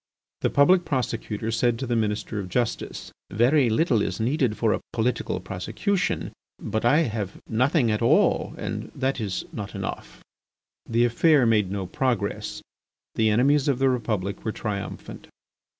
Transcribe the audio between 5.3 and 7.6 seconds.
prosecution! but I have